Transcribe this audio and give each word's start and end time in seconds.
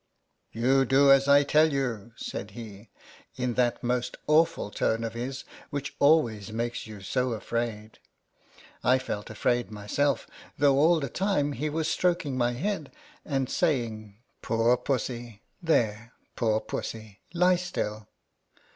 "You 0.51 0.83
do 0.83 1.11
as 1.11 1.27
I 1.27 1.43
tell 1.43 1.71
you," 1.71 2.13
said 2.15 2.49
he, 2.57 2.89
in 3.35 3.53
that 3.53 3.83
most 3.83 4.17
awful 4.25 4.71
tone 4.71 5.03
of 5.03 5.13
his, 5.13 5.43
which 5.69 5.95
always 5.99 6.51
makes 6.51 6.87
you 6.87 7.01
so 7.01 7.33
afraid. 7.33 7.99
I 8.83 8.97
felt 8.97 9.29
afraid 9.29 9.69
myself, 9.69 10.25
though 10.57 10.79
all 10.79 10.99
the 10.99 11.07
time 11.07 11.51
he 11.51 11.69
was 11.69 11.87
stroking 11.87 12.35
my 12.35 12.53
head, 12.53 12.91
and 13.23 13.47
saying," 13.47 14.17
Poor 14.41 14.75
pussy, 14.75 15.43
there, 15.61 16.13
poor 16.35 16.59
pussy, 16.61 17.19
lie 17.35 17.55
still." 17.57 18.07